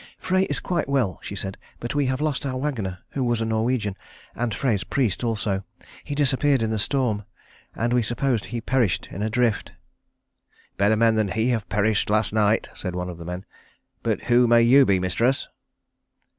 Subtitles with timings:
[0.17, 3.45] "Frey is quite well," she said, "but we have lost our wagoner, who was a
[3.45, 3.95] Norwegian,
[4.33, 5.63] and Frey's priest also.
[6.03, 7.23] He disappeared in the storm,
[7.75, 9.73] and we suppose he perished in a drift."
[10.75, 13.45] "Better men than he have perished last night," said one of the men.
[14.01, 15.47] "But who may you be, mistress?"